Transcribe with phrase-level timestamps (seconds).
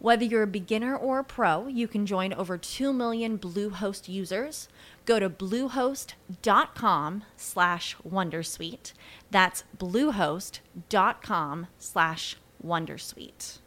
[0.00, 4.68] Whether you're a beginner or a pro, you can join over 2 million Bluehost users.
[5.06, 8.92] Go to bluehost.com slash wondersuite.
[9.32, 13.58] That's bluehost.com slash wondersuite.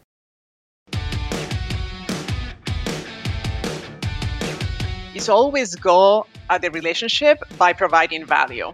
[5.14, 8.74] It's always go at the relationship by providing value.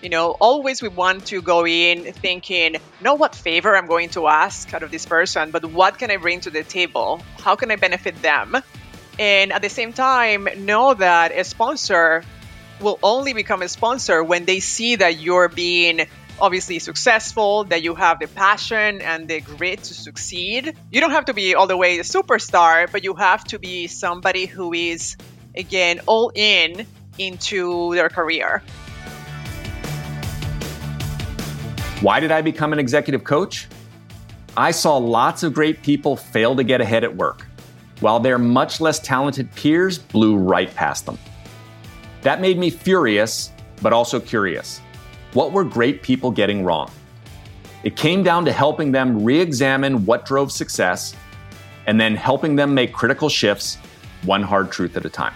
[0.00, 4.28] You know, always we want to go in thinking, not what favor I'm going to
[4.28, 7.20] ask out of this person, but what can I bring to the table?
[7.38, 8.56] How can I benefit them?
[9.18, 12.24] And at the same time, know that a sponsor
[12.80, 16.06] will only become a sponsor when they see that you're being
[16.40, 20.74] obviously successful, that you have the passion and the grit to succeed.
[20.90, 23.86] You don't have to be all the way a superstar, but you have to be
[23.86, 25.18] somebody who is,
[25.54, 26.86] again, all in
[27.18, 28.62] into their career.
[32.00, 33.68] Why did I become an executive coach?
[34.56, 37.46] I saw lots of great people fail to get ahead at work,
[38.00, 41.18] while their much less talented peers blew right past them.
[42.22, 44.80] That made me furious, but also curious.
[45.34, 46.90] What were great people getting wrong?
[47.82, 51.14] It came down to helping them re examine what drove success
[51.86, 53.76] and then helping them make critical shifts,
[54.22, 55.34] one hard truth at a time.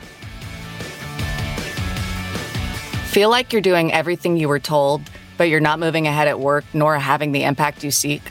[3.08, 5.02] Feel like you're doing everything you were told
[5.36, 8.22] but you're not moving ahead at work nor having the impact you seek?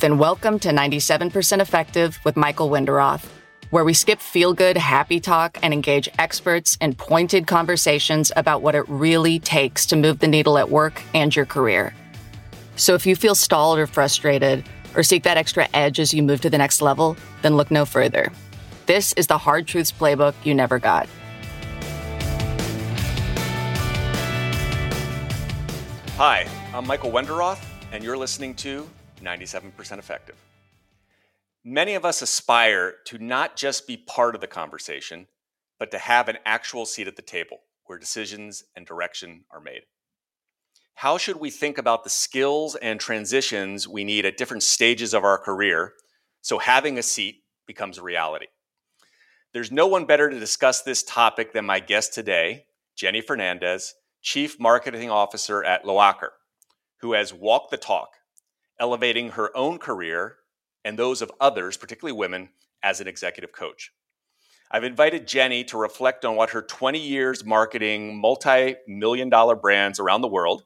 [0.00, 3.24] Then welcome to 97% Effective with Michael Wenderoth,
[3.70, 8.74] where we skip feel good, happy talk and engage experts in pointed conversations about what
[8.74, 11.94] it really takes to move the needle at work and your career.
[12.76, 16.40] So if you feel stalled or frustrated, or seek that extra edge as you move
[16.40, 18.32] to the next level, then look no further.
[18.86, 21.08] This is the Hard Truths Playbook you never got.
[26.18, 27.62] Hi, I'm Michael Wenderoth,
[27.92, 28.88] and you're listening to
[29.20, 30.36] 97% Effective.
[31.62, 35.26] Many of us aspire to not just be part of the conversation,
[35.78, 39.82] but to have an actual seat at the table where decisions and direction are made.
[40.94, 45.22] How should we think about the skills and transitions we need at different stages of
[45.22, 45.92] our career
[46.40, 48.46] so having a seat becomes a reality?
[49.52, 52.64] There's no one better to discuss this topic than my guest today,
[52.96, 53.92] Jenny Fernandez
[54.26, 56.30] Chief Marketing Officer at Loacker,
[56.96, 58.08] who has walked the talk,
[58.80, 60.38] elevating her own career
[60.84, 62.48] and those of others, particularly women,
[62.82, 63.92] as an executive coach.
[64.68, 70.00] I've invited Jenny to reflect on what her 20 years marketing multi million dollar brands
[70.00, 70.64] around the world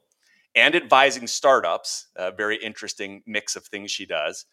[0.55, 4.47] and advising startups, a very interesting mix of things she does,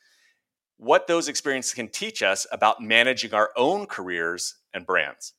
[0.76, 5.32] what those experiences can teach us about managing our own careers and brands.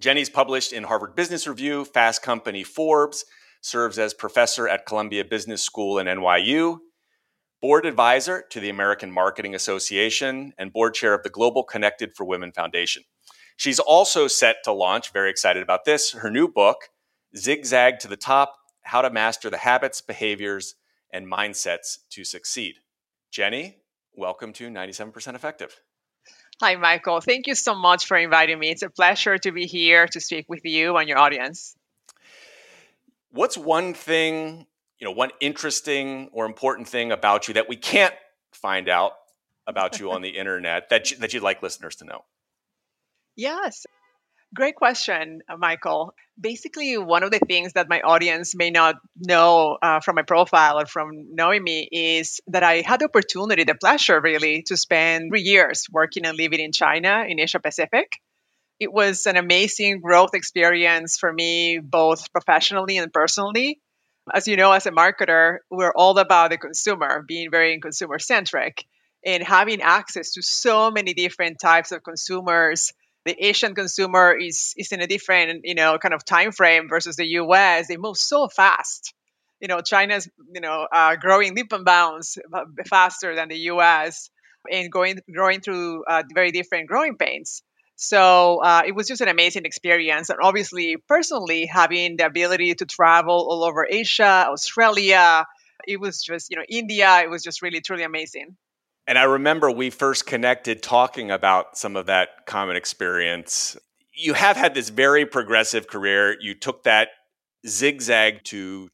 [0.00, 3.24] Jenny's published in Harvard Business Review, Fast Company, Forbes,
[3.60, 6.78] serves as professor at Columbia Business School and NYU,
[7.62, 12.24] board advisor to the American Marketing Association, and board chair of the Global Connected for
[12.24, 13.04] Women Foundation.
[13.56, 16.88] She's also set to launch, very excited about this, her new book,
[17.36, 20.74] Zigzag to the Top How to Master the Habits, Behaviors,
[21.12, 22.74] and Mindsets to Succeed.
[23.30, 23.78] Jenny,
[24.12, 25.80] welcome to 97% Effective.
[26.60, 27.20] Hi, Michael.
[27.20, 28.70] Thank you so much for inviting me.
[28.70, 31.74] It's a pleasure to be here to speak with you and your audience.
[33.30, 34.66] What's one thing,
[34.98, 38.14] you know, one interesting or important thing about you that we can't
[38.52, 39.12] find out
[39.66, 42.24] about you on the internet that you, that you'd like listeners to know?
[43.34, 43.84] Yes.
[44.54, 46.14] Great question, uh, Michael.
[46.40, 50.78] Basically, one of the things that my audience may not know uh, from my profile
[50.80, 55.30] or from knowing me is that I had the opportunity, the pleasure really, to spend
[55.30, 58.12] three years working and living in China, in Asia Pacific.
[58.80, 63.80] It was an amazing growth experience for me, both professionally and personally.
[64.32, 68.84] As you know, as a marketer, we're all about the consumer, being very consumer centric,
[69.24, 72.92] and having access to so many different types of consumers
[73.24, 77.16] the Asian consumer is is in a different you know kind of time frame versus
[77.16, 77.88] the U.S.
[77.88, 79.14] They move so fast.
[79.60, 84.30] You know, China's you know uh, growing leap and bounds uh, faster than the U.S.
[84.70, 87.62] and going growing through uh, very different growing pains.
[87.96, 90.28] So uh, it was just an amazing experience.
[90.28, 95.46] And obviously, personally, having the ability to travel all over Asia, Australia,
[95.86, 98.56] it was just, you know, India, it was just really, truly amazing.
[99.06, 103.76] And I remember we first connected talking about some of that common experience.
[104.12, 106.36] You have had this very progressive career.
[106.40, 107.08] You took that
[107.66, 108.88] zigzag to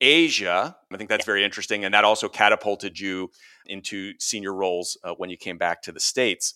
[0.00, 0.76] Asia.
[0.92, 1.84] I think that's very interesting.
[1.84, 3.30] And that also catapulted you
[3.66, 6.54] into senior roles uh, when you came back to the States.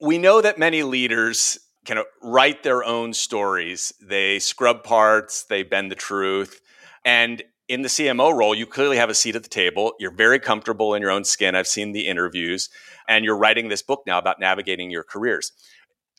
[0.00, 3.92] We know that many leaders kind of write their own stories.
[4.00, 6.60] They scrub parts, they bend the truth.
[7.04, 7.42] And
[7.72, 9.94] in the CMO role, you clearly have a seat at the table.
[9.98, 11.54] You're very comfortable in your own skin.
[11.54, 12.68] I've seen the interviews,
[13.08, 15.52] and you're writing this book now about navigating your careers.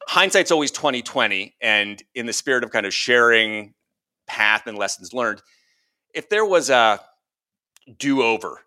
[0.07, 3.75] Hindsight's always 2020, and in the spirit of kind of sharing
[4.25, 5.43] path and lessons learned,
[6.15, 6.99] if there was a
[7.99, 8.61] do-over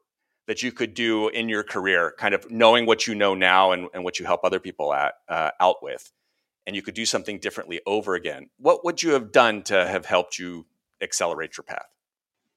[0.47, 3.89] that you could do in your career, kind of knowing what you know now and,
[3.95, 6.13] and what you help other people at, uh, out with,
[6.69, 10.07] and you could do something differently over again, what would you have done to have
[10.07, 10.67] helped you
[11.03, 11.96] accelerate your path?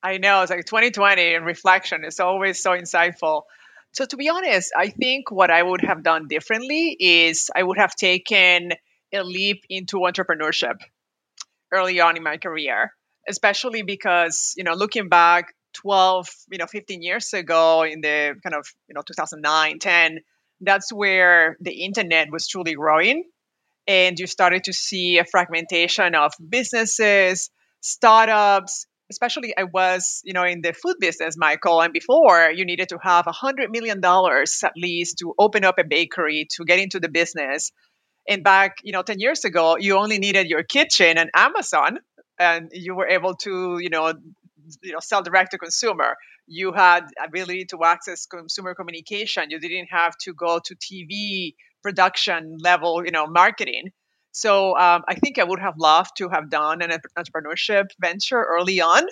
[0.02, 3.44] I know it's like 2020 and reflection is always so insightful.
[3.92, 7.78] So to be honest, I think what I would have done differently is I would
[7.78, 8.72] have taken
[9.14, 10.76] a leap into entrepreneurship
[11.72, 12.94] early on in my career,
[13.28, 18.56] especially because, you know, looking back 12, you know, 15 years ago in the kind
[18.56, 20.20] of, you know, 2009, 10,
[20.62, 23.24] that's where the internet was truly growing
[23.88, 27.50] and you started to see a fragmentation of businesses,
[27.82, 32.90] startups, especially I was, you know, in the food business, Michael, and before you needed
[32.90, 36.80] to have a hundred million dollars at least to open up a bakery to get
[36.80, 37.72] into the business.
[38.28, 42.00] And back, you know, 10 years ago, you only needed your kitchen and Amazon,
[42.40, 44.14] and you were able to, you know,
[44.82, 46.16] you know, sell direct to consumer.
[46.48, 49.50] You had ability to access consumer communication.
[49.50, 53.92] You didn't have to go to TV production level, you know, marketing.
[54.40, 58.80] So um, I think I would have loved to have done an entrepreneurship venture early
[58.80, 59.04] on,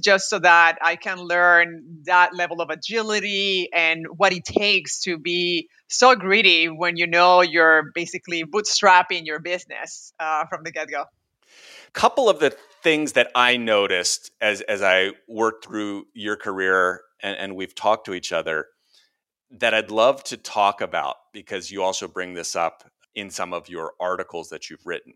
[0.00, 5.18] just so that I can learn that level of agility and what it takes to
[5.18, 10.88] be so greedy when you know you're basically bootstrapping your business uh, from the get
[10.88, 11.06] go.
[11.92, 17.36] Couple of the things that I noticed as as I worked through your career and,
[17.36, 18.66] and we've talked to each other
[19.50, 22.84] that I'd love to talk about because you also bring this up
[23.18, 25.14] in some of your articles that you've written.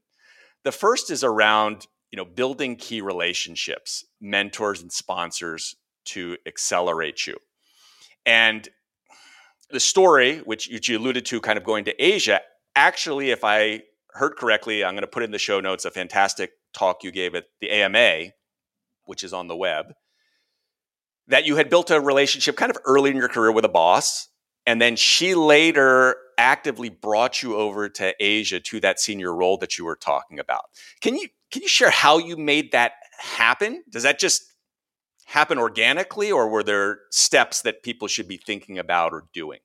[0.64, 7.36] The first is around you know building key relationships, mentors and sponsors to accelerate you.
[8.26, 8.68] And
[9.70, 12.40] the story, which, you alluded to, kind of going to Asia,
[12.76, 16.52] actually, if I heard correctly, I'm going to put in the show notes a fantastic
[16.72, 18.32] talk you gave at the AMA,
[19.04, 19.94] which is on the web,
[21.28, 24.28] that you had built a relationship kind of early in your career with a boss.
[24.66, 29.78] And then she later actively brought you over to Asia to that senior role that
[29.78, 30.64] you were talking about.
[31.00, 33.84] Can you can you share how you made that happen?
[33.88, 34.52] Does that just
[35.26, 39.60] happen organically or were there steps that people should be thinking about or doing?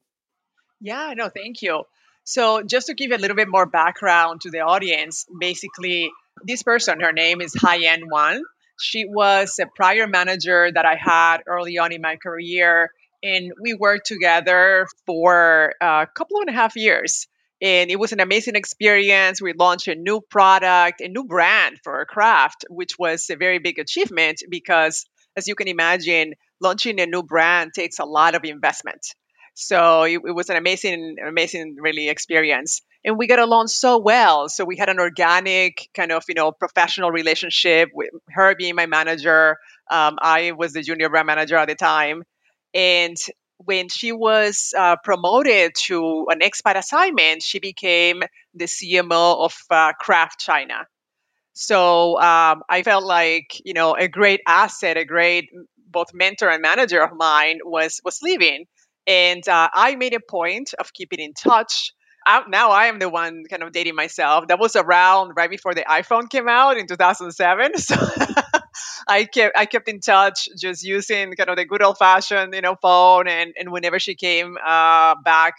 [0.79, 1.83] Yeah, no, thank you.
[2.23, 6.11] So, just to give a little bit more background to the audience, basically,
[6.43, 8.41] this person, her name is Haiyan Wan.
[8.79, 12.91] She was a prior manager that I had early on in my career
[13.23, 17.27] and we worked together for a couple and a half years
[17.61, 19.41] and it was an amazing experience.
[19.41, 23.79] We launched a new product a new brand for Kraft which was a very big
[23.79, 25.05] achievement because
[25.35, 29.05] as you can imagine launching a new brand takes a lot of investment.
[29.53, 32.81] So it, it was an amazing amazing really experience.
[33.03, 34.49] And we got along so well.
[34.49, 38.85] So we had an organic kind of you know professional relationship with her being my
[38.85, 39.57] manager.
[39.89, 42.23] Um, i was the junior brand manager at the time
[42.77, 43.17] and
[43.59, 48.23] when she was uh, promoted to an expat assignment, she became
[48.55, 50.87] the CMO of uh, Kraft China.
[51.53, 55.49] So um, I felt like you know a great asset, a great
[55.89, 58.65] both mentor and manager of mine was was leaving,
[59.07, 61.93] and uh, I made a point of keeping in touch.
[62.27, 64.49] I, now I am the one kind of dating myself.
[64.49, 67.71] That was around right before the iPhone came out in 2007.
[67.77, 67.95] So
[69.07, 72.61] I kept I kept in touch just using kind of the good old fashioned you
[72.61, 75.55] know phone and and whenever she came uh, back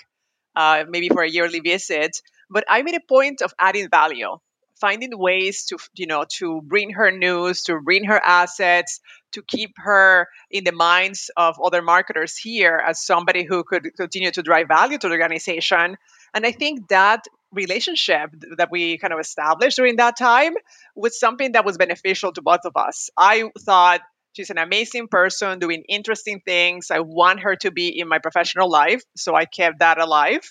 [0.54, 2.20] uh, maybe for a yearly visit
[2.50, 4.36] but I made a point of adding value
[4.80, 9.00] finding ways to you know to bring her news to bring her assets
[9.32, 14.30] to keep her in the minds of other marketers here as somebody who could continue
[14.30, 15.96] to drive value to the organization
[16.34, 20.52] and i think that relationship that we kind of established during that time
[20.94, 23.08] was something that was beneficial to both of us.
[23.16, 24.02] I thought
[24.38, 26.92] She's an amazing person doing interesting things.
[26.92, 29.02] I want her to be in my professional life.
[29.16, 30.42] So I kept that alive.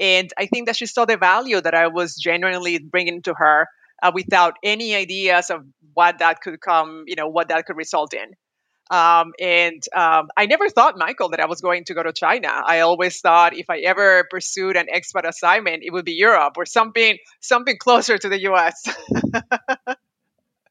[0.00, 3.66] And I think that she saw the value that I was genuinely bringing to her
[4.02, 8.14] uh, without any ideas of what that could come, you know, what that could result
[8.14, 8.32] in.
[8.90, 12.48] Um, and um, I never thought, Michael, that I was going to go to China.
[12.48, 16.66] I always thought if I ever pursued an expat assignment, it would be Europe or
[16.66, 18.88] something, something closer to the U.S.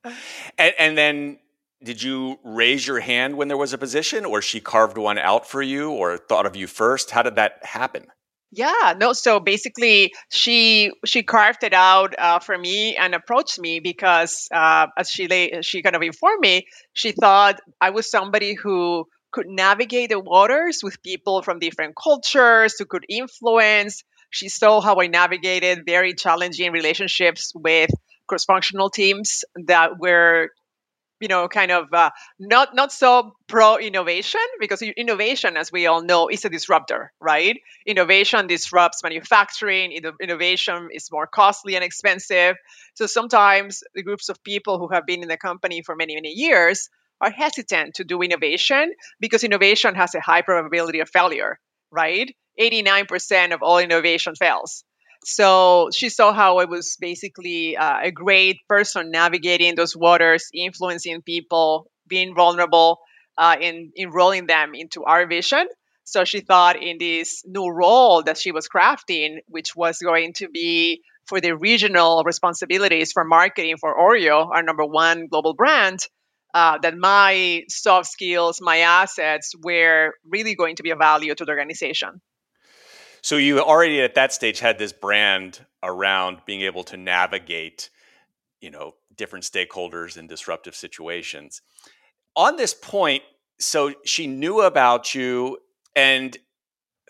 [0.58, 1.40] and, and then,
[1.84, 5.46] did you raise your hand when there was a position, or she carved one out
[5.48, 7.12] for you, or thought of you first?
[7.12, 8.08] How did that happen?
[8.52, 9.14] Yeah, no.
[9.14, 14.88] So basically, she she carved it out uh, for me and approached me because, uh,
[14.98, 19.48] as she lay, she kind of informed me, she thought I was somebody who could
[19.48, 24.04] navigate the waters with people from different cultures, who could influence.
[24.30, 27.90] She saw how I navigated very challenging relationships with
[28.28, 30.50] cross-functional teams that were
[31.20, 36.02] you know kind of uh, not not so pro innovation because innovation as we all
[36.02, 37.60] know is a disruptor right?
[37.86, 42.56] Innovation disrupts manufacturing innovation is more costly and expensive.
[42.96, 46.32] So sometimes the groups of people who have been in the company for many many
[46.32, 46.90] years
[47.22, 51.60] are hesitant to do innovation because innovation has a high probability of failure
[51.92, 52.36] right?
[52.60, 54.84] 89% of all innovation fails
[55.26, 61.24] so she saw how I was basically uh, a great person navigating those waters, influencing
[61.24, 63.00] people, being vulnerable,
[63.36, 65.68] uh, in enrolling them into our vision.
[66.04, 70.48] So she thought in this new role that she was crafting, which was going to
[70.48, 76.02] be for the regional responsibilities for marketing for Oreo, our number one global brand,
[76.54, 81.46] uh, that my soft skills, my assets were really going to be a value to
[81.46, 82.22] the organization.
[83.26, 87.90] So you already at that stage had this brand around being able to navigate,
[88.62, 91.64] you know, different stakeholders in disruptive situations.
[92.36, 93.24] On this point,
[93.60, 95.58] so she knew about you
[95.96, 96.38] and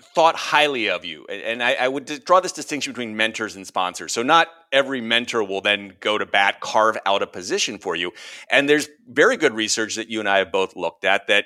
[0.02, 1.26] thought highly of you.
[1.26, 4.14] And I, I, would draw this distinction between mentors and sponsors.
[4.14, 8.14] So not every mentor will then go to bat, carve out a position for you.
[8.50, 11.44] And there's very good research that you and I have both looked at that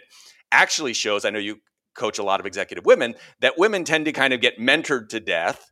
[0.52, 1.60] actually shows, I know you
[2.00, 5.20] coach a lot of executive women that women tend to kind of get mentored to
[5.20, 5.72] death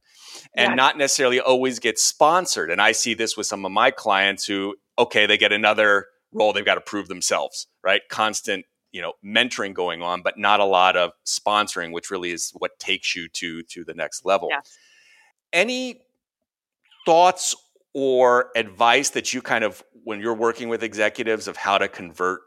[0.55, 0.77] and yes.
[0.77, 2.69] not necessarily always get sponsored.
[2.69, 6.53] And I see this with some of my clients who, okay, they get another role,
[6.53, 8.01] they've got to prove themselves, right?
[8.09, 12.51] Constant, you know, mentoring going on, but not a lot of sponsoring, which really is
[12.57, 14.49] what takes you to to the next level.
[14.51, 14.77] Yes.
[15.53, 16.01] Any
[17.05, 17.55] thoughts
[17.93, 22.41] or advice that you kind of when you're working with executives of how to convert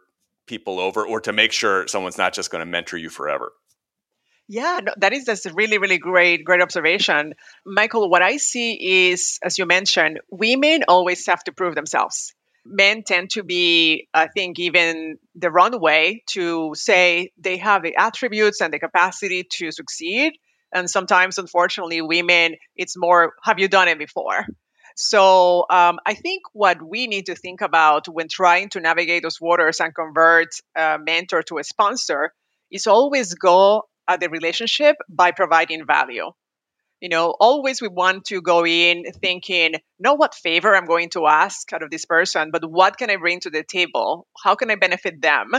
[0.47, 3.53] people over or to make sure someone's not just going to mentor you forever?
[4.53, 7.35] Yeah, no, that is that's a really, really great, great observation.
[7.65, 12.35] Michael, what I see is, as you mentioned, women always have to prove themselves.
[12.67, 18.61] Men tend to be, I think, even the runway to say they have the attributes
[18.61, 20.33] and the capacity to succeed.
[20.75, 24.47] And sometimes, unfortunately, women, it's more, have you done it before?
[24.97, 29.41] So um, I think what we need to think about when trying to navigate those
[29.41, 32.33] waters and convert a mentor to a sponsor
[32.71, 36.31] is always go the relationship by providing value.
[37.01, 41.27] You know, always we want to go in thinking, not what favor I'm going to
[41.27, 44.27] ask out of this person, but what can I bring to the table?
[44.45, 45.53] How can I benefit them?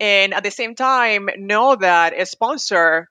[0.00, 3.06] And at the same time, know that a sponsor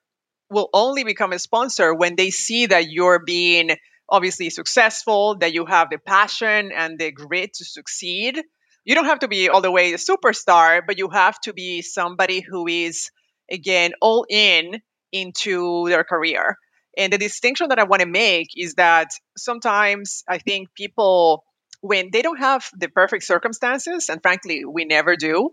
[0.49, 3.71] will only become a sponsor when they see that you're being
[4.09, 8.41] obviously successful, that you have the passion and the grit to succeed.
[8.83, 11.81] You don't have to be all the way a superstar, but you have to be
[11.81, 13.11] somebody who is
[13.49, 14.81] again all in
[15.11, 16.57] into their career.
[16.97, 21.43] And the distinction that I want to make is that sometimes I think people,
[21.81, 25.51] when they don't have the perfect circumstances, and frankly, we never do,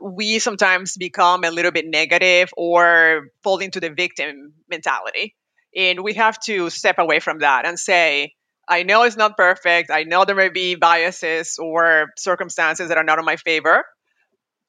[0.00, 5.34] we sometimes become a little bit negative or fall into the victim mentality.
[5.74, 8.32] And we have to step away from that and say,
[8.68, 9.90] I know it's not perfect.
[9.90, 13.84] I know there may be biases or circumstances that are not in my favor.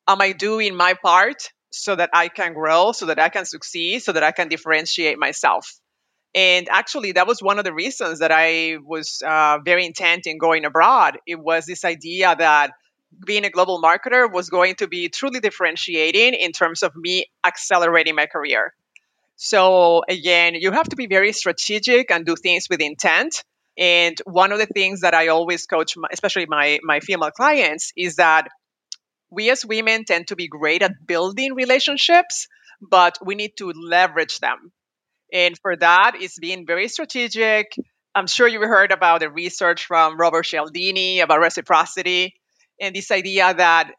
[0.07, 3.99] Am I doing my part so that I can grow, so that I can succeed,
[3.99, 5.79] so that I can differentiate myself.
[6.35, 10.37] And actually, that was one of the reasons that I was uh, very intent in
[10.37, 11.17] going abroad.
[11.25, 12.71] It was this idea that
[13.25, 18.15] being a global marketer was going to be truly differentiating in terms of me accelerating
[18.15, 18.73] my career.
[19.35, 23.43] So, again, you have to be very strategic and do things with intent.
[23.77, 28.15] And one of the things that I always coach, especially my, my female clients, is
[28.15, 28.47] that
[29.29, 32.47] we as women tend to be great at building relationships,
[32.81, 34.71] but we need to leverage them.
[35.33, 37.75] And for that, it's being very strategic.
[38.15, 42.33] I'm sure you heard about the research from Robert Cialdini about reciprocity
[42.79, 43.91] and this idea that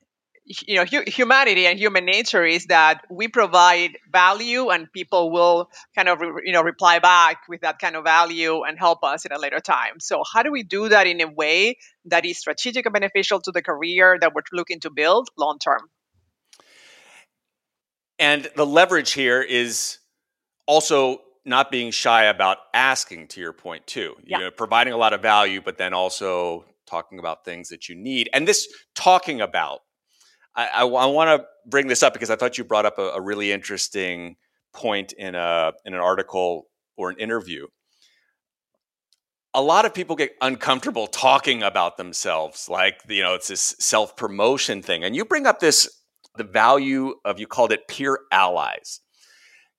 [0.67, 5.71] you know hu- humanity and human nature is that we provide value and people will
[5.95, 9.27] kind of re- you know reply back with that kind of value and help us
[9.27, 10.01] at a later time.
[10.01, 11.77] So how do we do that in a way
[12.07, 15.91] that is strategic and beneficial to the career that we're looking to build long term?
[18.19, 19.99] And the leverage here is
[20.67, 24.17] also not being shy about asking to your point too.
[24.25, 27.95] You know providing a lot of value but then also talking about things that you
[27.95, 28.31] need.
[28.33, 29.81] And this talking about
[30.55, 33.11] i, I, I want to bring this up because i thought you brought up a,
[33.11, 34.37] a really interesting
[34.75, 37.67] point in a in an article or an interview
[39.55, 44.83] a lot of people get uncomfortable talking about themselves like you know it's this self-promotion
[44.83, 45.89] thing and you bring up this
[46.37, 49.01] the value of you called it peer allies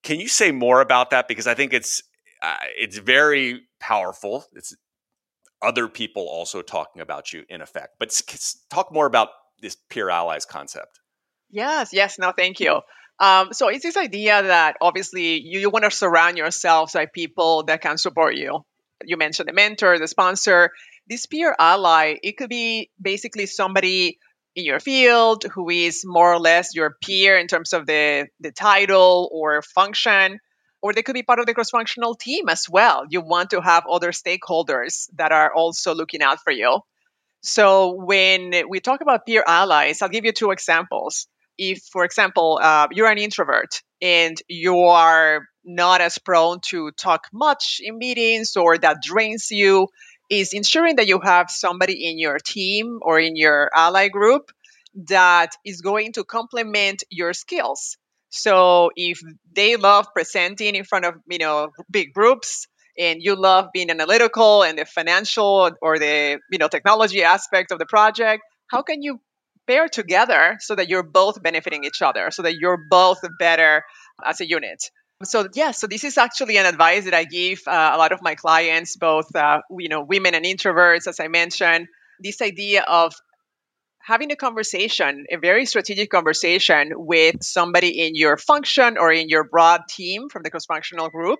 [0.03, 1.27] can you say more about that?
[1.27, 2.01] Because I think it's
[2.41, 4.45] uh, it's very powerful.
[4.53, 4.75] It's
[5.61, 7.95] other people also talking about you in effect.
[7.99, 8.19] But
[8.69, 9.29] talk more about
[9.61, 10.99] this peer allies concept.
[11.49, 12.19] Yes, yes.
[12.19, 12.81] No, thank you.
[13.19, 17.63] Um, so it's this idea that obviously you, you want to surround yourself by people
[17.63, 18.63] that can support you.
[19.03, 20.71] You mentioned the mentor, the sponsor.
[21.07, 24.19] This peer ally, it could be basically somebody
[24.55, 28.51] in your field who is more or less your peer in terms of the, the
[28.51, 30.39] title or function
[30.81, 33.83] or they could be part of the cross-functional team as well you want to have
[33.89, 36.79] other stakeholders that are also looking out for you
[37.41, 41.27] so when we talk about peer allies i'll give you two examples
[41.57, 47.27] if for example uh, you're an introvert and you are not as prone to talk
[47.33, 49.87] much in meetings or that drains you
[50.29, 54.51] is ensuring that you have somebody in your team or in your ally group
[55.07, 57.97] that is going to complement your skills.
[58.29, 59.21] So if
[59.53, 62.67] they love presenting in front of, you know, big groups
[62.97, 67.79] and you love being analytical and the financial or the, you know, technology aspect of
[67.79, 69.19] the project, how can you
[69.67, 73.83] pair together so that you're both benefiting each other, so that you're both better
[74.25, 74.83] as a unit?
[75.23, 78.21] So yeah, so this is actually an advice that I give uh, a lot of
[78.21, 81.87] my clients, both uh, you know women and introverts, as I mentioned.
[82.21, 83.13] This idea of
[84.01, 89.43] having a conversation, a very strategic conversation with somebody in your function or in your
[89.43, 91.39] broad team from the cross-functional group,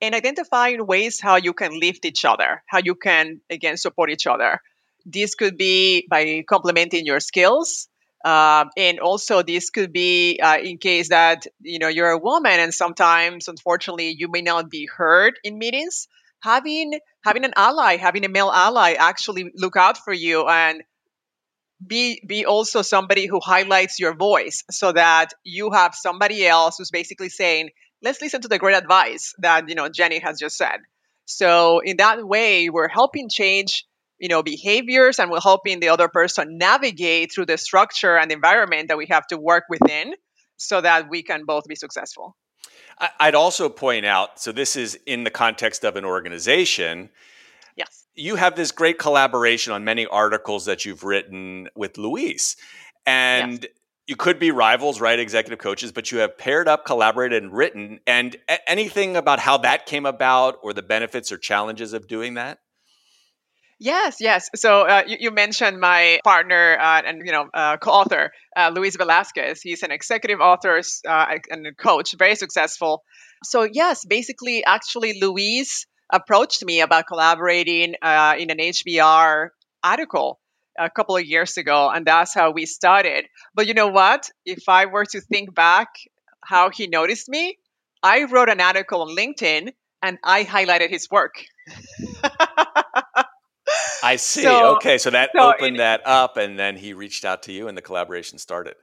[0.00, 4.26] and identifying ways how you can lift each other, how you can again support each
[4.26, 4.60] other.
[5.04, 7.88] This could be by complementing your skills
[8.26, 12.58] um, and also, this could be uh, in case that you know you're a woman,
[12.58, 16.08] and sometimes, unfortunately, you may not be heard in meetings.
[16.42, 20.82] Having having an ally, having a male ally, actually look out for you and
[21.86, 26.90] be be also somebody who highlights your voice, so that you have somebody else who's
[26.90, 27.70] basically saying,
[28.02, 30.80] "Let's listen to the great advice that you know Jenny has just said."
[31.24, 33.84] So in that way, we're helping change
[34.18, 38.88] you know behaviors and we're helping the other person navigate through the structure and environment
[38.88, 40.14] that we have to work within
[40.56, 42.36] so that we can both be successful
[43.20, 47.10] i'd also point out so this is in the context of an organization
[47.76, 52.56] yes you have this great collaboration on many articles that you've written with luis
[53.04, 53.72] and yes.
[54.06, 58.00] You could be rivals right executive coaches but you have paired up collaborated and written
[58.06, 62.58] and anything about how that came about or the benefits or challenges of doing that
[63.78, 64.48] Yes, yes.
[64.54, 68.96] So uh, you, you, mentioned my partner uh, and you know uh, co-author uh, Luis
[68.96, 69.60] Velasquez.
[69.60, 73.02] He's an executive author uh, and a coach, very successful.
[73.44, 79.48] So yes, basically, actually, Luis approached me about collaborating uh, in an HBR
[79.84, 80.40] article
[80.78, 83.26] a couple of years ago, and that's how we started.
[83.54, 84.30] But you know what?
[84.44, 85.88] If I were to think back,
[86.42, 87.58] how he noticed me,
[88.02, 91.34] I wrote an article on LinkedIn and I highlighted his work.
[94.02, 94.42] I see.
[94.42, 97.52] So, okay, so that so opened it, that up, and then he reached out to
[97.52, 98.74] you, and the collaboration started.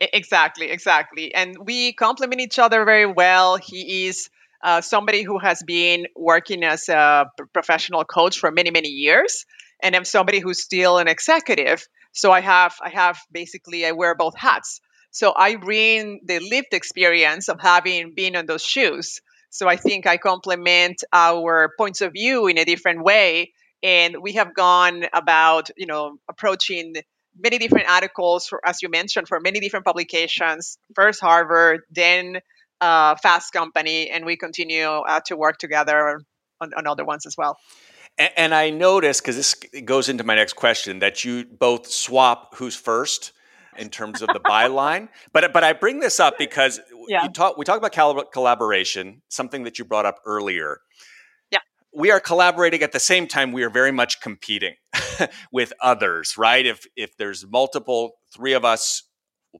[0.00, 1.34] Exactly, exactly.
[1.34, 3.56] And we complement each other very well.
[3.56, 4.30] He is
[4.62, 9.44] uh, somebody who has been working as a professional coach for many, many years,
[9.82, 11.86] and I'm somebody who's still an executive.
[12.12, 14.80] So I have, I have basically, I wear both hats.
[15.10, 19.20] So I bring the lived experience of having been in those shoes.
[19.50, 24.32] So I think I complement our points of view in a different way and we
[24.32, 26.94] have gone about you know approaching
[27.38, 32.38] many different articles for, as you mentioned for many different publications first harvard then
[32.80, 36.22] uh, fast company and we continue uh, to work together
[36.60, 37.58] on, on, other ones as well
[38.36, 39.54] and, i noticed because this
[39.84, 43.32] goes into my next question that you both swap who's first
[43.78, 47.26] in terms of the byline but but i bring this up because yeah.
[47.28, 50.80] talk, we talk about collaboration something that you brought up earlier
[51.50, 51.60] Yeah,
[51.94, 54.74] we are collaborating at the same time we are very much competing
[55.52, 59.04] with others right if if there's multiple three of us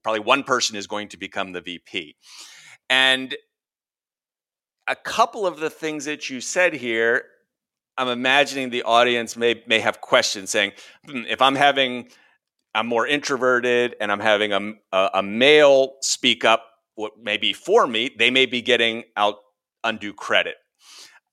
[0.02, 2.16] probably one person is going to become the VP.
[2.88, 3.36] And
[4.88, 7.24] a couple of the things that you said here,
[7.96, 10.72] I'm imagining the audience may may have questions saying,
[11.06, 12.08] hmm, if I'm having
[12.74, 17.52] I'm more introverted and I'm having a, a, a male speak up what may be
[17.52, 19.36] for me, they may be getting out
[19.82, 20.56] undue credit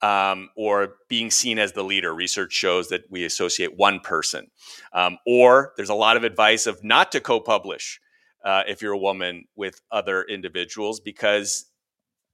[0.02, 2.14] um, or being seen as the leader.
[2.14, 4.48] Research shows that we associate one person.
[4.94, 8.00] Um, or there's a lot of advice of not to co publish
[8.44, 11.66] uh, if you're a woman with other individuals because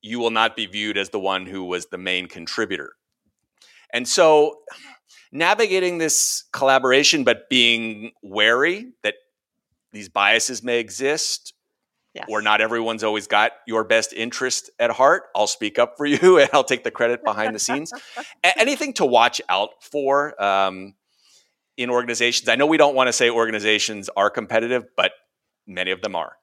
[0.01, 2.93] you will not be viewed as the one who was the main contributor.
[3.93, 4.59] And so,
[5.31, 9.15] navigating this collaboration, but being wary that
[9.91, 11.53] these biases may exist,
[12.13, 12.25] yes.
[12.29, 15.23] or not everyone's always got your best interest at heart.
[15.35, 17.91] I'll speak up for you and I'll take the credit behind the scenes.
[18.43, 20.95] anything to watch out for um,
[21.77, 22.49] in organizations?
[22.49, 25.11] I know we don't want to say organizations are competitive, but
[25.67, 26.37] many of them are.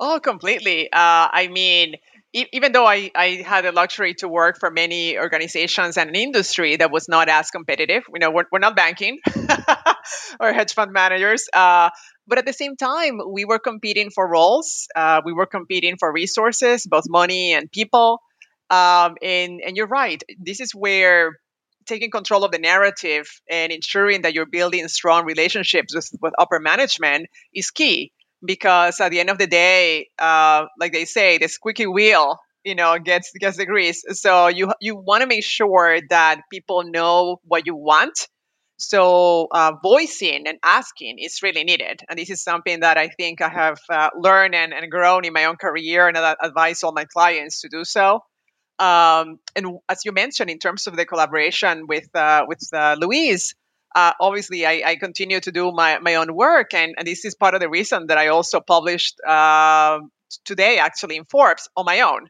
[0.00, 0.92] Oh, completely.
[0.92, 1.96] Uh, I mean,
[2.32, 6.76] even though I, I had the luxury to work for many organizations and an industry
[6.76, 9.18] that was not as competitive, you know, we're, we're not banking
[10.40, 11.48] or hedge fund managers.
[11.52, 11.90] Uh,
[12.26, 14.88] but at the same time, we were competing for roles.
[14.94, 18.20] Uh, we were competing for resources, both money and people.
[18.68, 20.22] Um, and, and you're right.
[20.38, 21.38] This is where
[21.86, 26.60] taking control of the narrative and ensuring that you're building strong relationships with, with upper
[26.60, 28.12] management is key
[28.44, 32.74] because at the end of the day, uh, like they say, the squeaky wheel, you
[32.74, 34.04] know, gets gets the grease.
[34.12, 38.28] So you you want to make sure that people know what you want.
[38.80, 43.40] So uh, voicing and asking is really needed, and this is something that I think
[43.40, 46.92] I have uh, learned and, and grown in my own career, and I advise all
[46.92, 48.20] my clients to do so.
[48.78, 53.54] Um, and as you mentioned, in terms of the collaboration with uh, with uh, Luis,
[53.94, 57.34] uh, obviously I, I, continue to do my, my own work and, and, this is
[57.34, 60.00] part of the reason that i also published uh,
[60.44, 62.28] today actually in forbes on my own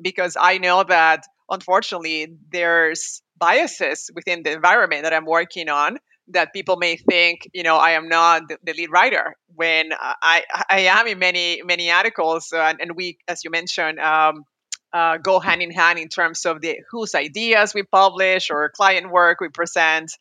[0.00, 6.54] because i know that unfortunately there's biases within the environment that i'm working on that
[6.54, 11.06] people may think you know i am not the, lead writer when i i am
[11.06, 14.44] in many many articles uh, and, and, we as you mentioned um,
[14.94, 19.10] uh, go hand in hand in terms of the whose ideas we publish or client
[19.10, 20.12] work we present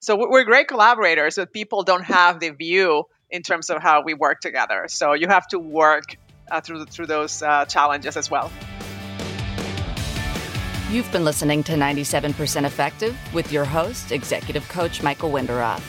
[0.00, 4.14] so we're great collaborators, but people don't have the view in terms of how we
[4.14, 4.86] work together.
[4.88, 6.16] So you have to work
[6.50, 8.50] uh, through through those uh, challenges as well.
[10.90, 15.82] You've been listening to 97% Effective with your host, Executive Coach Michael Wenderoth.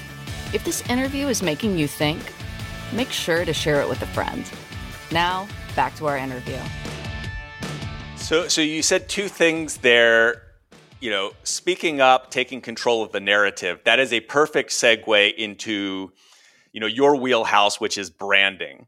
[0.53, 2.19] If this interview is making you think,
[2.91, 4.43] make sure to share it with a friend.
[5.09, 6.57] Now, back to our interview.
[8.17, 10.48] So, so you said two things there
[10.99, 16.11] you know, speaking up, taking control of the narrative, that is a perfect segue into,
[16.71, 18.87] you know, your wheelhouse, which is branding.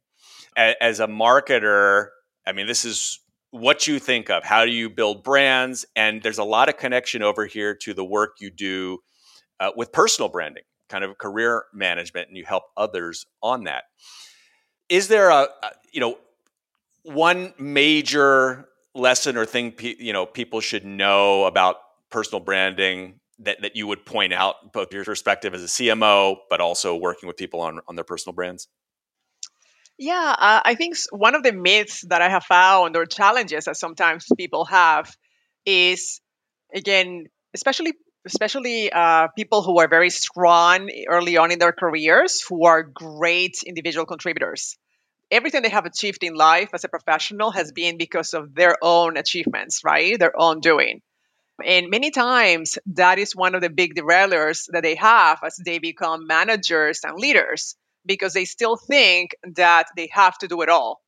[0.55, 2.07] As a marketer,
[2.45, 3.19] I mean, this is
[3.51, 4.43] what you think of.
[4.43, 5.85] How do you build brands?
[5.95, 8.99] And there's a lot of connection over here to the work you do
[9.59, 13.85] uh, with personal branding, kind of career management, and you help others on that.
[14.89, 15.47] Is there a,
[15.93, 16.17] you know,
[17.03, 21.77] one major lesson or thing you know people should know about
[22.11, 26.61] personal branding that, that you would point out, both your perspective as a CMO, but
[26.61, 28.67] also working with people on, on their personal brands?
[29.97, 33.77] Yeah, uh, I think one of the myths that I have found or challenges that
[33.77, 35.15] sometimes people have
[35.65, 36.21] is,
[36.73, 37.93] again, especially
[38.25, 43.63] especially uh, people who are very strong early on in their careers, who are great
[43.65, 44.77] individual contributors.
[45.31, 49.17] Everything they have achieved in life as a professional has been because of their own
[49.17, 50.19] achievements, right?
[50.19, 51.01] Their own doing.
[51.61, 55.79] And many times that is one of the big derailers that they have as they
[55.79, 61.01] become managers and leaders because they still think that they have to do it all.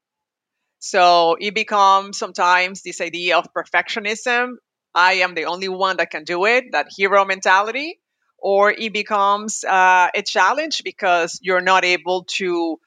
[0.79, 4.55] So it becomes sometimes this idea of perfectionism.
[4.93, 7.99] I am the only one that can do it, that hero mentality.
[8.37, 12.77] Or it becomes uh, a challenge because you're not able to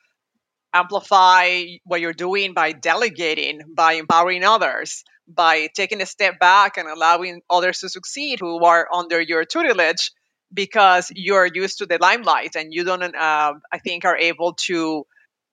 [0.75, 6.89] amplify what you're doing by delegating, by empowering others, by taking a step back and
[6.89, 10.13] allowing others to succeed who are under your tutelage
[10.55, 15.05] because you're used to the limelight and you don't uh, i think are able to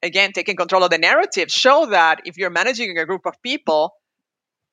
[0.03, 3.93] again taking control of the narrative show that if you're managing a group of people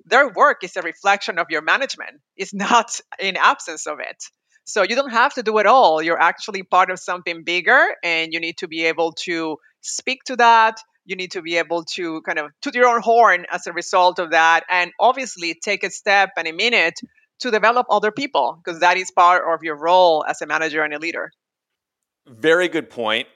[0.06, 2.20] their work is a reflection of your management.
[2.36, 4.24] It's not in absence of it.
[4.64, 6.02] So you don't have to do it all.
[6.02, 10.36] You're actually part of something bigger and you need to be able to speak to
[10.36, 13.72] that you need to be able to kind of toot your own horn as a
[13.72, 17.00] result of that and obviously take a step and a minute
[17.40, 20.94] to develop other people because that is part of your role as a manager and
[20.94, 21.30] a leader
[22.26, 23.26] very good point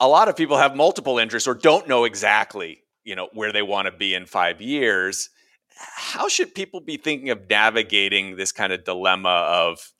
[0.00, 3.62] a lot of people have multiple interests or don't know exactly, you know, where they
[3.62, 5.30] want to be in 5 years.
[5.76, 9.92] How should people be thinking of navigating this kind of dilemma of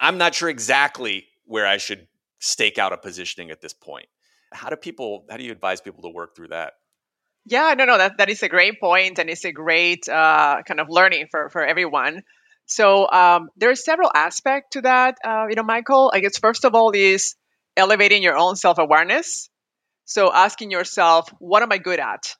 [0.00, 2.06] I'm not sure exactly where I should
[2.38, 4.06] stake out a positioning at this point?
[4.52, 6.74] How do people how do you advise people to work through that?
[7.44, 10.80] Yeah, no, no, that, that is a great point and it's a great uh, kind
[10.80, 12.22] of learning for, for everyone.
[12.66, 16.10] So um, there are several aspects to that, uh, you know, Michael.
[16.14, 17.36] I guess first of all is
[17.74, 19.48] elevating your own self awareness.
[20.04, 22.34] So asking yourself, what am I good at?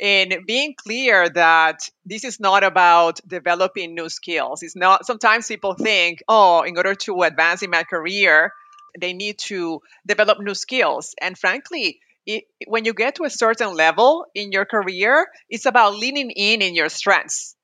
[0.00, 4.64] And being clear that this is not about developing new skills.
[4.64, 8.50] It's not, sometimes people think, oh, in order to advance in my career,
[8.98, 11.14] they need to develop new skills.
[11.20, 15.94] And frankly, it, when you get to a certain level in your career, it's about
[15.94, 17.56] leaning in in your strengths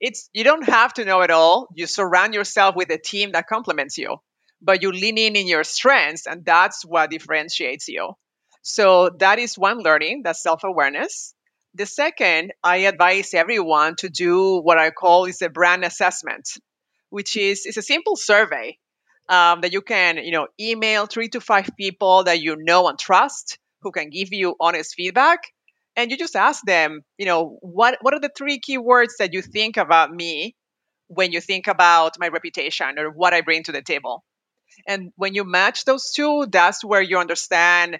[0.00, 1.68] it's you don't have to know it all.
[1.74, 4.16] You surround yourself with a team that complements you,
[4.60, 8.12] but you lean in in your strengths, and that's what differentiates you.
[8.62, 11.34] So that is one learning, that's self-awareness.
[11.74, 16.48] The second, I advise everyone to do what I call is a brand assessment,
[17.10, 18.78] which is it's a simple survey
[19.28, 22.98] um, that you can you know email three to five people that you know and
[22.98, 25.40] trust who can give you honest feedback
[25.96, 29.32] and you just ask them, you know, what what are the three key words that
[29.32, 30.54] you think about me
[31.08, 34.24] when you think about my reputation or what I bring to the table?
[34.88, 37.98] And when you match those two, that's where you understand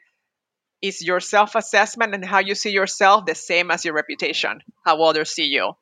[0.83, 5.31] is your self-assessment and how you see yourself the same as your reputation, how others
[5.31, 5.73] see you.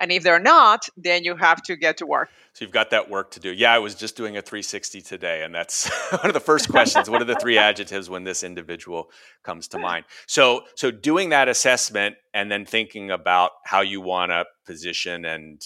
[0.00, 2.30] And if they're not, then you have to get to work.
[2.54, 3.52] So you've got that work to do.
[3.52, 7.10] Yeah, I was just doing a 360 today, and that's one of the first questions.
[7.10, 9.10] what are the three adjectives when this individual
[9.42, 10.04] comes to mind?
[10.28, 15.60] So, so doing that assessment and then thinking about how you want to position and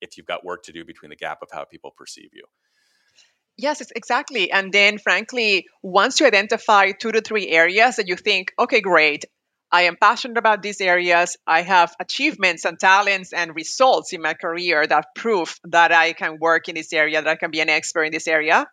[0.00, 2.44] if you've got work to do between the gap of how people perceive you.
[3.56, 4.52] Yes, exactly.
[4.52, 9.24] And then, frankly, once you identify two to three areas that you think, okay, great,
[9.70, 11.36] I am passionate about these areas.
[11.46, 16.38] I have achievements and talents and results in my career that prove that I can
[16.38, 18.66] work in this area, that I can be an expert in this area.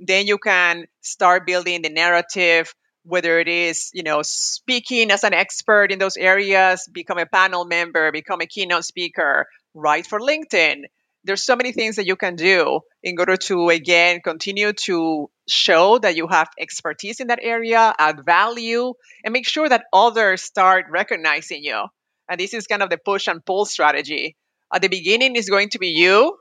[0.00, 5.34] Then you can start building the narrative, whether it is, you know, speaking as an
[5.34, 10.82] expert in those areas, become a panel member, become a keynote speaker, write for LinkedIn,
[11.24, 15.98] there's so many things that you can do in order to again continue to show
[15.98, 20.86] that you have expertise in that area add value and make sure that others start
[20.90, 21.84] recognizing you.
[22.28, 24.36] And this is kind of the push and pull strategy.
[24.72, 26.38] At the beginning is going to be you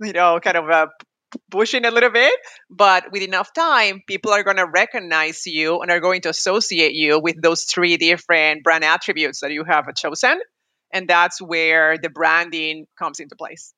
[0.00, 0.86] you know kind of uh,
[1.50, 2.32] pushing a little bit
[2.70, 6.94] but with enough time people are going to recognize you and are going to associate
[6.94, 10.40] you with those three different brand attributes that you have chosen
[10.92, 13.74] and that's where the branding comes into place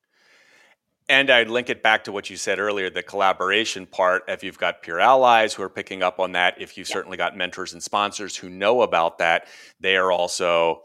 [1.11, 4.23] and I'd link it back to what you said earlier, the collaboration part.
[4.29, 6.93] If you've got peer allies who are picking up on that, if you've yeah.
[6.93, 9.47] certainly got mentors and sponsors who know about that,
[9.81, 10.83] they are also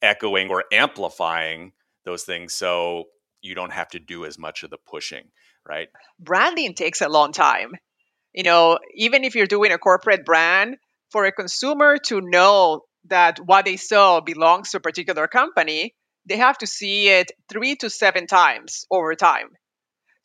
[0.00, 1.72] echoing or amplifying
[2.06, 2.54] those things.
[2.54, 3.04] So
[3.42, 5.24] you don't have to do as much of the pushing,
[5.68, 5.88] right?
[6.18, 7.72] Branding takes a long time.
[8.32, 10.78] You know, even if you're doing a corporate brand,
[11.10, 16.38] for a consumer to know that what they saw belongs to a particular company, they
[16.38, 19.50] have to see it three to seven times over time.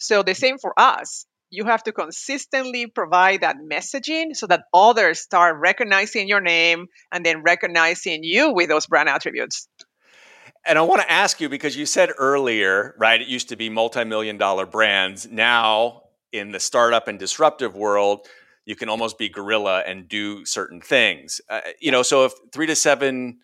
[0.02, 1.26] So the same for us.
[1.52, 7.26] You have to consistently provide that messaging so that others start recognizing your name and
[7.26, 9.68] then recognizing you with those brand attributes.
[10.66, 13.70] And I want to ask you because you said earlier, right, it used to be
[13.70, 15.30] multi-million dollar brands.
[15.30, 18.28] Now in the startup and disruptive world,
[18.66, 21.42] you can almost be guerrilla and do certain things.
[21.50, 23.38] Uh, you know, so if 3 to 7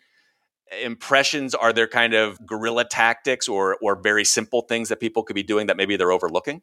[0.82, 5.34] impressions are there kind of guerrilla tactics or or very simple things that people could
[5.34, 6.62] be doing that maybe they're overlooking?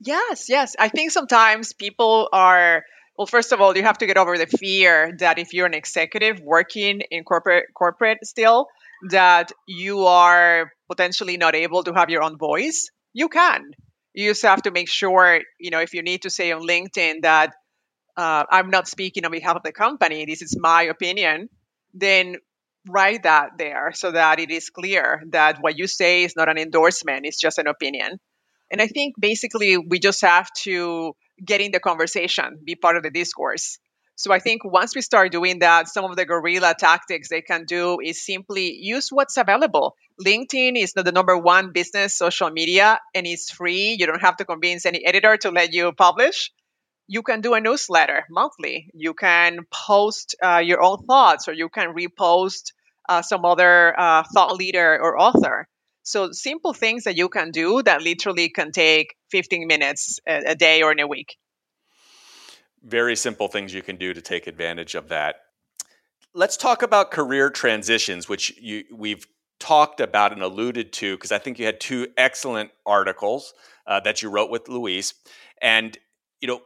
[0.00, 0.76] Yes yes.
[0.78, 2.84] I think sometimes people are
[3.16, 5.74] well first of all you have to get over the fear that if you're an
[5.74, 8.68] executive working in corporate corporate still
[9.10, 12.90] that you are potentially not able to have your own voice.
[13.12, 13.70] You can.
[14.14, 17.22] You just have to make sure you know if you need to say on linkedin
[17.22, 17.54] that
[18.16, 21.48] uh, i'm not speaking on behalf of the company this is my opinion
[21.94, 22.36] then
[22.88, 26.58] write that there so that it is clear that what you say is not an
[26.58, 28.18] endorsement, it's just an opinion.
[28.70, 33.02] And I think basically we just have to get in the conversation, be part of
[33.02, 33.78] the discourse.
[34.16, 37.64] So I think once we start doing that, some of the guerrilla tactics they can
[37.66, 39.94] do is simply use what's available.
[40.20, 43.96] LinkedIn is the number one business social media and it's free.
[43.98, 46.50] You don't have to convince any editor to let you publish
[47.08, 48.90] you can do a newsletter monthly.
[48.92, 52.72] You can post uh, your own thoughts, or you can repost
[53.08, 55.66] uh, some other uh, thought leader or author.
[56.02, 60.54] So simple things that you can do that literally can take 15 minutes a, a
[60.54, 61.36] day or in a week.
[62.82, 65.36] very simple things you can do to take advantage of that.
[66.34, 69.26] Let's talk about career transitions, which you, we've
[69.58, 73.52] talked about and alluded to because I think you had two excellent articles
[73.86, 75.14] uh, that you wrote with Luis.
[75.60, 75.98] And,
[76.40, 76.60] you know,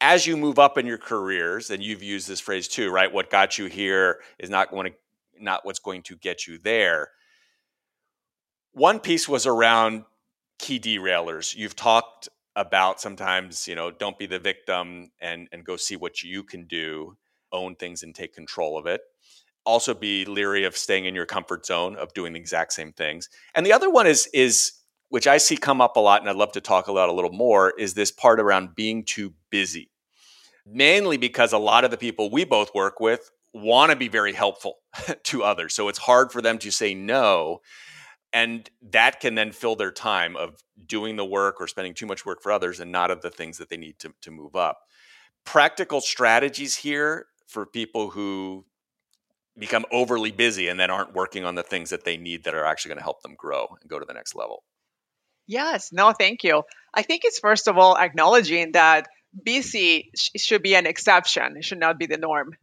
[0.00, 3.12] as you move up in your careers, and you've used this phrase too, right?
[3.12, 4.96] What got you here is not going to
[5.38, 7.08] not what's going to get you there.
[8.72, 10.04] One piece was around
[10.58, 11.54] key derailers.
[11.54, 16.22] You've talked about sometimes, you know, don't be the victim and and go see what
[16.22, 17.16] you can do,
[17.50, 19.02] own things and take control of it
[19.64, 23.28] also be leery of staying in your comfort zone of doing the exact same things.
[23.54, 24.72] And the other one is is
[25.08, 27.32] which I see come up a lot and I'd love to talk about a little
[27.32, 29.90] more is this part around being too busy.
[30.64, 34.32] Mainly because a lot of the people we both work with want to be very
[34.32, 34.76] helpful
[35.24, 35.74] to others.
[35.74, 37.60] So it's hard for them to say no
[38.34, 42.24] and that can then fill their time of doing the work or spending too much
[42.24, 44.78] work for others and not of the things that they need to, to move up
[45.44, 48.64] practical strategies here for people who
[49.58, 52.64] become overly busy and then aren't working on the things that they need that are
[52.64, 54.62] actually going to help them grow and go to the next level?
[55.46, 56.62] Yes, no, thank you.
[56.94, 59.08] I think it's first of all acknowledging that
[59.44, 62.54] busy sh- should be an exception, it should not be the norm.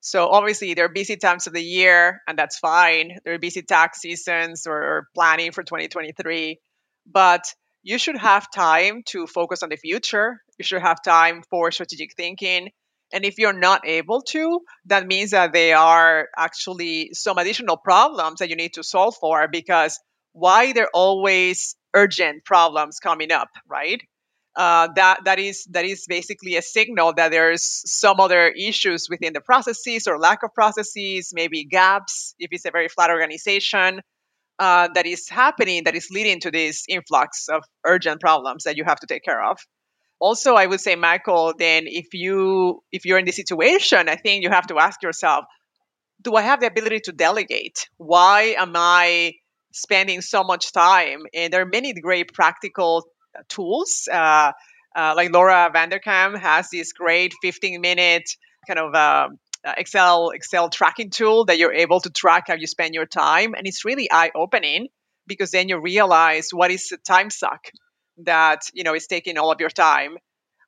[0.00, 3.18] So obviously there are busy times of the year, and that's fine.
[3.24, 6.60] There are busy tax seasons or planning for 2023,
[7.06, 7.44] but
[7.82, 10.40] you should have time to focus on the future.
[10.58, 12.70] You should have time for strategic thinking.
[13.12, 18.40] And if you're not able to, that means that there are actually some additional problems
[18.40, 19.98] that you need to solve for because
[20.32, 24.02] why there are always urgent problems coming up, right?
[24.56, 29.32] Uh, that that is that is basically a signal that there's some other issues within
[29.32, 34.00] the processes or lack of processes, maybe gaps if it's a very flat organization
[34.58, 38.84] uh, that is happening that is leading to this influx of urgent problems that you
[38.84, 39.58] have to take care of.
[40.20, 44.42] Also i would say michael then if you if you're in this situation i think
[44.42, 45.44] you have to ask yourself
[46.22, 47.88] do i have the ability to delegate?
[47.96, 49.34] Why am i
[49.72, 51.20] spending so much time?
[51.34, 53.04] And there are many great practical
[53.48, 54.52] tools uh,
[54.96, 58.28] uh, like laura vanderkam has this great 15 minute
[58.66, 59.28] kind of uh,
[59.76, 63.66] excel excel tracking tool that you're able to track how you spend your time and
[63.66, 64.88] it's really eye opening
[65.26, 67.68] because then you realize what is the time suck
[68.24, 70.16] that you know is taking all of your time.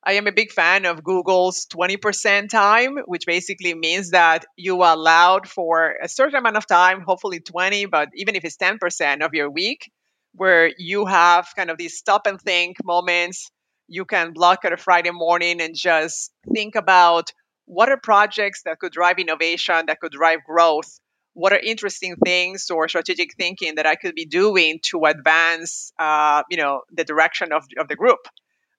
[0.03, 4.95] I am a big fan of Google's 20% time, which basically means that you are
[4.95, 9.35] allowed for a certain amount of time, hopefully 20, but even if it's 10% of
[9.35, 9.91] your week,
[10.33, 13.49] where you have kind of these stop and think moments.
[13.87, 17.31] You can block at a Friday morning and just think about
[17.65, 20.99] what are projects that could drive innovation, that could drive growth
[21.33, 26.43] what are interesting things or strategic thinking that I could be doing to advance, uh,
[26.49, 28.19] you know, the direction of, of the group.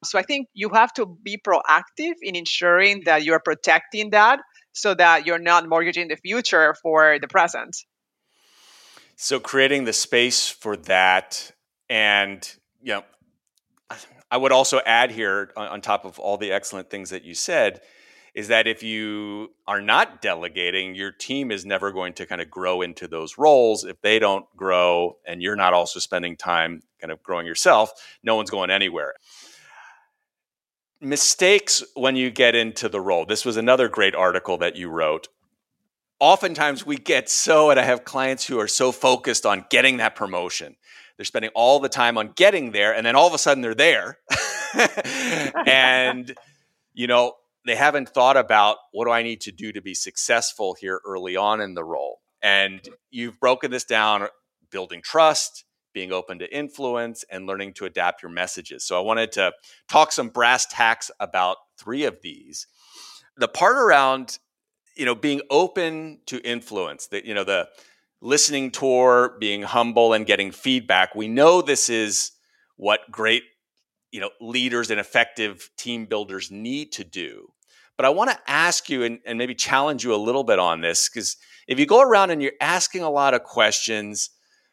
[0.05, 4.41] So I think you have to be proactive in ensuring that you're protecting that
[4.73, 7.77] so that you're not mortgaging the future for the present.
[9.17, 11.53] So creating the space for that
[11.89, 12.49] and
[12.83, 13.05] you know
[14.33, 17.35] I would also add here on, on top of all the excellent things that you
[17.35, 17.83] said
[18.35, 22.51] is that if you are not delegating, your team is never going to kind of
[22.51, 23.85] grow into those roles.
[23.85, 28.35] If they don't grow and you're not also spending time kind of growing yourself, no
[28.35, 29.13] one's going anywhere.
[30.99, 33.27] Mistakes when you get into the role.
[33.27, 35.29] This was another great article that you wrote.
[36.23, 40.15] Oftentimes we get so, and I have clients who are so focused on getting that
[40.15, 40.77] promotion.
[41.17, 43.75] They're spending all the time on getting there, and then all of a sudden they're
[43.75, 44.19] there.
[45.67, 46.33] and,
[46.95, 47.33] you know,
[47.67, 51.35] they haven't thought about what do I need to do to be successful here early
[51.35, 52.21] on in the role.
[52.41, 54.29] And you've broken this down uh,
[54.71, 58.85] building trust, being open to influence, and learning to adapt your messages.
[58.85, 59.55] So I wanted to
[59.89, 62.69] talk some brass tacks about three of these.
[63.37, 64.39] The part around,
[65.03, 67.69] you know, being open to influence, that you know, the
[68.21, 71.17] listening tour, being humble and getting feedback.
[71.17, 72.31] We know this is
[72.77, 73.43] what great
[74.13, 77.51] you know leaders and effective team builders need to do
[77.97, 80.83] but i want to ask you and, and maybe challenge you a little bit on
[80.83, 84.29] this because if you go around and you're asking a lot of questions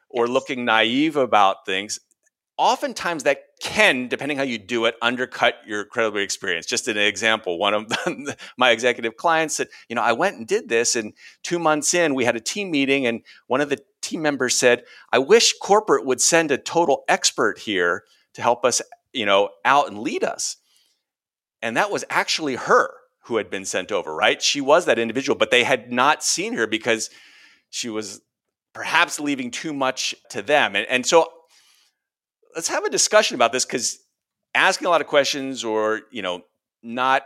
[0.09, 1.99] or looking naive about things
[2.59, 7.57] oftentimes that can depending how you do it undercut your credibility experience just an example
[7.57, 7.91] one of
[8.57, 12.13] my executive clients said you know i went and did this and two months in
[12.13, 16.05] we had a team meeting and one of the team members said i wish corporate
[16.05, 18.03] would send a total expert here
[18.33, 18.81] to help us
[19.13, 20.57] you know, out and lead us.
[21.61, 22.91] And that was actually her
[23.23, 24.41] who had been sent over, right?
[24.41, 27.09] She was that individual, but they had not seen her because
[27.69, 28.21] she was
[28.73, 30.75] perhaps leaving too much to them.
[30.75, 31.27] And, and so
[32.55, 33.99] let's have a discussion about this because
[34.55, 36.41] asking a lot of questions or, you know,
[36.81, 37.23] not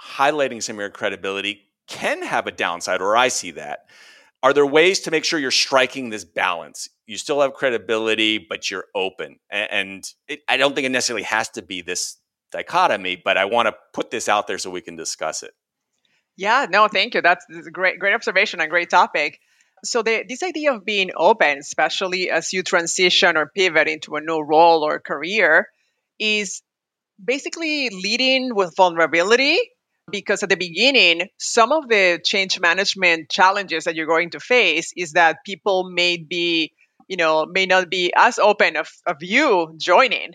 [0.00, 3.86] highlighting some of your credibility can have a downside, or I see that.
[4.42, 6.88] Are there ways to make sure you're striking this balance?
[7.06, 9.38] You still have credibility, but you're open.
[9.50, 12.18] And it, I don't think it necessarily has to be this
[12.52, 15.52] dichotomy, but I want to put this out there so we can discuss it.
[16.36, 17.22] Yeah, no, thank you.
[17.22, 19.40] That's, that's a great, great observation and great topic.
[19.84, 24.20] So the, this idea of being open, especially as you transition or pivot into a
[24.20, 25.68] new role or career,
[26.18, 26.62] is
[27.22, 29.58] basically leading with vulnerability
[30.10, 34.92] because at the beginning some of the change management challenges that you're going to face
[34.96, 36.72] is that people may be
[37.08, 40.32] you know may not be as open of, of you joining.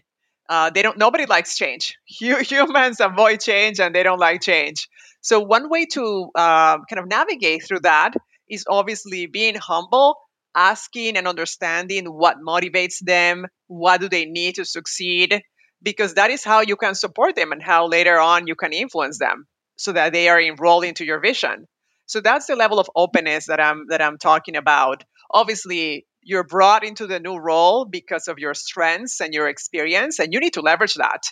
[0.50, 1.98] Uh, they don't nobody likes change.
[2.06, 4.90] Humans avoid change and they don't like change.
[5.22, 8.14] So one way to uh, kind of navigate through that
[8.52, 10.16] is obviously being humble
[10.54, 15.42] asking and understanding what motivates them what do they need to succeed
[15.82, 19.18] because that is how you can support them and how later on you can influence
[19.18, 21.66] them so that they are enrolled into your vision.
[22.06, 25.04] So that's the level of openness that I'm that I'm talking about.
[25.32, 30.34] Obviously, you're brought into the new role because of your strengths and your experience and
[30.34, 31.24] you need to leverage that.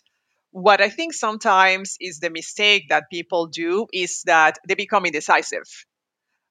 [0.51, 5.67] What I think sometimes is the mistake that people do is that they become indecisive.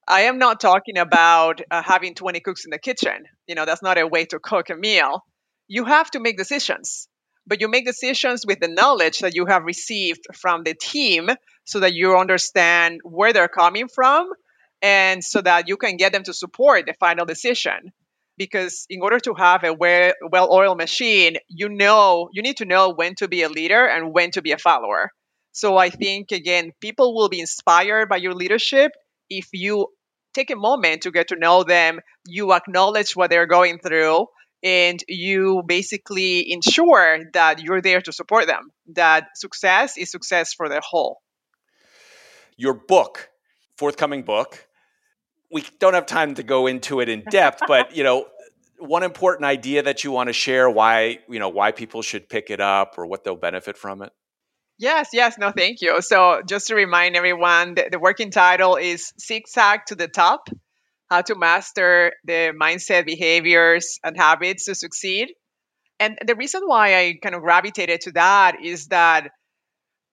[0.08, 3.24] I am not talking about uh, having 20 cooks in the kitchen.
[3.46, 5.22] You know, that's not a way to cook a meal.
[5.68, 7.08] You have to make decisions
[7.48, 11.30] but you make decisions with the knowledge that you have received from the team
[11.64, 14.30] so that you understand where they're coming from
[14.82, 17.90] and so that you can get them to support the final decision
[18.36, 23.14] because in order to have a well-oiled machine you know you need to know when
[23.14, 25.10] to be a leader and when to be a follower
[25.52, 28.92] so i think again people will be inspired by your leadership
[29.28, 29.88] if you
[30.34, 32.00] take a moment to get to know them.
[32.26, 34.26] You acknowledge what they're going through
[34.62, 40.68] and you basically ensure that you're there to support them that success is success for
[40.68, 41.20] the whole.
[42.56, 43.30] Your book
[43.78, 44.66] forthcoming book
[45.50, 48.26] we don't have time to go into it in depth but you know
[48.80, 52.50] one important idea that you want to share why you know why people should pick
[52.50, 54.12] it up or what they'll benefit from it
[54.78, 59.12] yes yes no thank you so just to remind everyone the, the working title is
[59.20, 60.48] zigzag to the top
[61.08, 65.32] how to master the mindset, behaviors, and habits to succeed.
[65.98, 69.30] And the reason why I kind of gravitated to that is that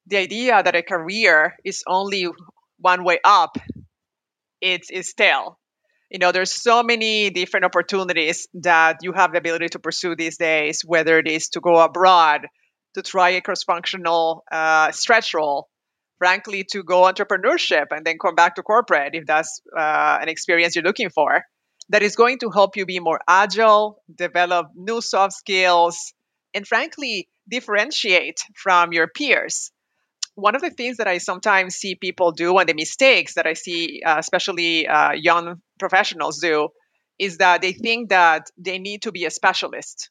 [0.07, 2.27] the idea that a career is only
[2.79, 3.57] one way up,
[4.61, 5.59] it's, it's stale.
[6.09, 10.37] You know, there's so many different opportunities that you have the ability to pursue these
[10.37, 12.47] days, whether it is to go abroad,
[12.95, 15.69] to try a cross-functional uh, stretch role,
[16.17, 20.75] frankly, to go entrepreneurship and then come back to corporate if that's uh, an experience
[20.75, 21.43] you're looking for.
[21.89, 26.13] That is going to help you be more agile, develop new soft skills,
[26.53, 29.71] and frankly, differentiate from your peers.
[30.33, 33.53] One of the things that I sometimes see people do, and the mistakes that I
[33.53, 36.69] see, uh, especially uh, young professionals do,
[37.19, 40.09] is that they think that they need to be a specialist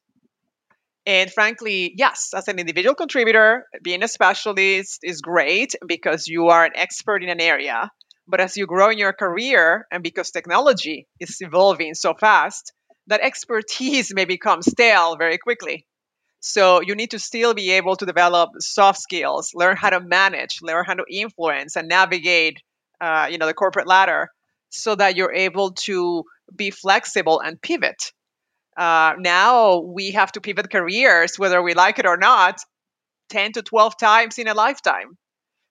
[1.07, 6.65] and frankly, yes, as an individual contributor, being a specialist is great because you are
[6.65, 7.91] an expert in an area.
[8.27, 12.73] But as you grow in your career, and because technology is evolving so fast,
[13.09, 15.87] that expertise may become stale very quickly.
[16.41, 20.61] So you need to still be able to develop soft skills, learn how to manage,
[20.63, 22.63] learn how to influence and navigate,
[23.01, 24.31] uh, you know, the corporate ladder,
[24.71, 26.25] so that you're able to
[26.55, 28.13] be flexible and pivot
[28.77, 32.59] uh, now we have to pivot careers, whether we like it or not,
[33.31, 35.17] 10 to 12 times in a lifetime.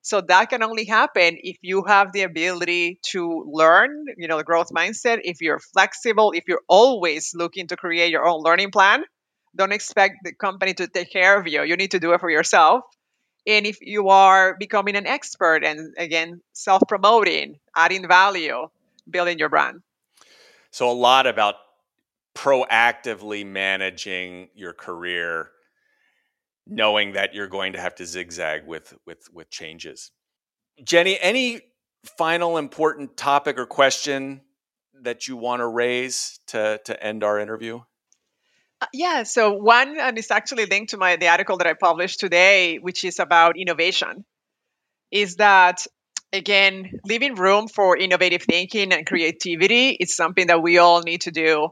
[0.02, 4.44] So that can only happen if you have the ability to learn, you know, the
[4.44, 9.04] growth mindset, if you're flexible, if you're always looking to create your own learning plan.
[9.56, 11.64] Don't expect the company to take care of you.
[11.64, 12.82] You need to do it for yourself.
[13.48, 18.68] And if you are becoming an expert and again, self promoting, adding value,
[19.10, 19.82] building your brand.
[20.72, 21.56] So, a lot about
[22.36, 25.50] proactively managing your career
[26.66, 30.12] knowing that you're going to have to zigzag with with with changes.
[30.84, 31.62] Jenny any
[32.18, 34.42] final important topic or question
[35.02, 37.80] that you want to raise to to end our interview?
[38.82, 42.20] Uh, yeah so one and it's actually linked to my the article that i published
[42.20, 44.26] today which is about innovation
[45.10, 45.86] is that
[46.34, 51.32] again leaving room for innovative thinking and creativity is something that we all need to
[51.32, 51.70] do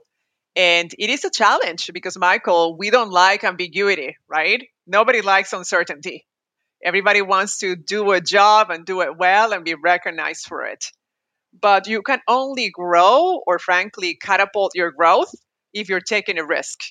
[0.56, 4.68] and it is a challenge because, Michael, we don't like ambiguity, right?
[4.88, 6.26] Nobody likes uncertainty.
[6.84, 10.86] Everybody wants to do a job and do it well and be recognized for it.
[11.60, 15.34] But you can only grow or, frankly, catapult your growth
[15.74, 16.82] if you're taking a risk.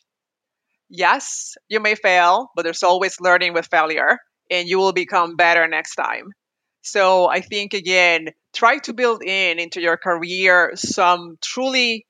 [0.88, 4.18] Yes, you may fail, but there's always learning with failure,
[4.50, 6.32] and you will become better next time.
[6.82, 12.06] So I think again, try to build in into your career some truly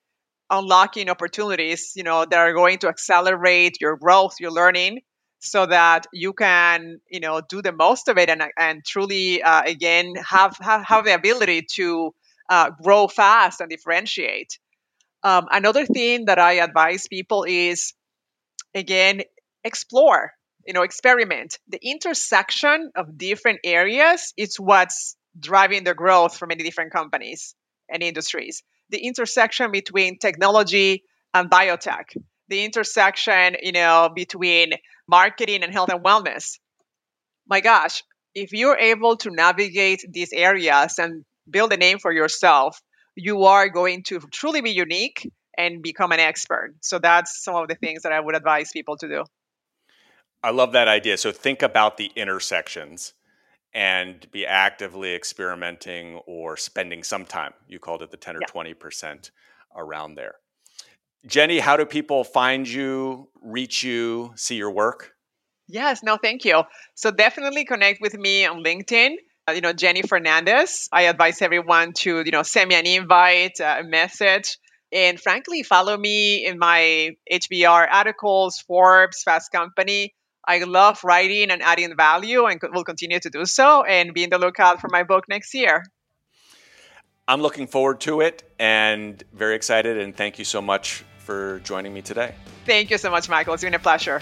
[0.50, 5.00] unlocking opportunities, you know, that are going to accelerate your growth, your learning,
[5.40, 9.62] so that you can, you know, do the most of it and and truly uh,
[9.64, 12.14] again have, have have the ability to
[12.48, 14.58] uh, grow fast and differentiate.
[15.22, 17.94] Um, another thing that I advise people is
[18.74, 19.22] again
[19.64, 20.32] explore
[20.66, 26.62] you know experiment the intersection of different areas is what's driving the growth for many
[26.64, 27.54] different companies
[27.88, 32.04] and industries the intersection between technology and biotech
[32.50, 34.72] the intersection you know between
[35.08, 36.58] marketing and health and wellness.
[37.48, 38.02] My gosh
[38.34, 42.80] if you're able to navigate these areas and build a name for yourself
[43.16, 45.28] you are going to truly be unique
[45.58, 46.74] and become an expert.
[46.80, 49.24] So that's some of the things that i would advise people to do.
[50.42, 51.18] I love that idea.
[51.18, 53.12] So think about the intersections
[53.72, 57.52] and be actively experimenting or spending some time.
[57.68, 58.74] You called it the 10 or yeah.
[58.74, 59.30] 20%
[59.76, 60.34] around there.
[61.26, 65.12] Jenny, how do people find you, reach you, see your work?
[65.68, 66.62] Yes, no, thank you.
[66.94, 69.16] So definitely connect with me on LinkedIn.
[69.48, 70.88] Uh, you know, Jenny Fernandez.
[70.90, 74.58] I advise everyone to, you know, send me an invite, uh, a message.
[74.92, 80.14] And frankly, follow me in my HBR articles, Forbes, Fast Company.
[80.46, 84.30] I love writing and adding value and will continue to do so and be in
[84.30, 85.84] the lookout for my book next year.
[87.28, 89.98] I'm looking forward to it and very excited.
[89.98, 92.34] And thank you so much for joining me today.
[92.66, 93.54] Thank you so much, Michael.
[93.54, 94.20] It's been a pleasure.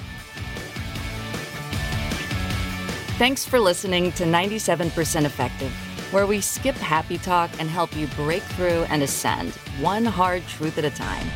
[3.17, 5.73] Thanks for listening to 97% Effective,
[6.13, 10.79] where we skip happy talk and help you break through and ascend one hard truth
[10.79, 11.27] at a time.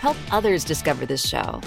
[0.00, 1.60] Help others discover this show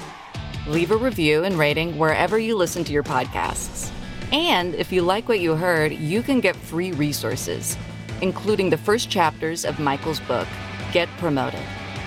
[0.67, 3.91] leave a review and rating wherever you listen to your podcasts.
[4.31, 7.75] And if you like what you heard, you can get free resources,
[8.21, 10.47] including the first chapters of Michael's book,
[10.93, 11.63] Get Promoted,